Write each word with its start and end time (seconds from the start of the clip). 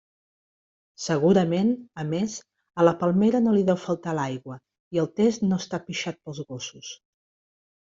Segurament, 1.07 1.69
a 2.05 2.07
més, 2.15 2.39
a 2.79 2.87
la 2.89 2.95
palmera 3.03 3.43
no 3.45 3.55
li 3.59 3.69
deu 3.71 3.79
faltar 3.85 4.19
l'aigua 4.23 4.61
i 4.99 5.07
el 5.07 5.15
test 5.23 5.49
no 5.49 5.65
està 5.67 5.85
pixat 5.89 6.23
pels 6.27 6.47
gossos. 6.53 6.95